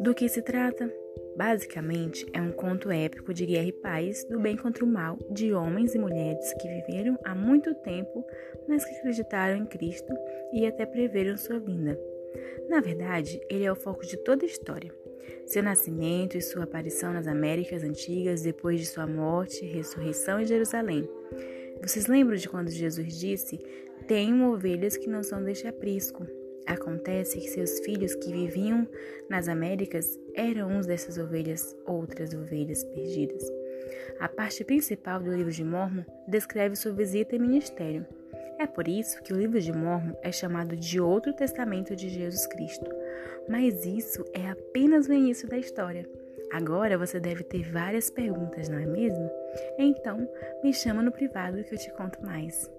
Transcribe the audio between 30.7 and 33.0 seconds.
dessas ovelhas, outras ovelhas